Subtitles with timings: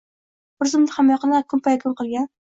[0.63, 2.27] Bir zumda hammayoqni kunpayakun qilgan.